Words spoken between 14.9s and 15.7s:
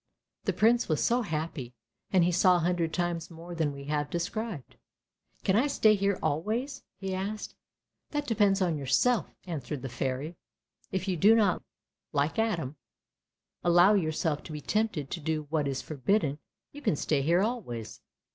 to do what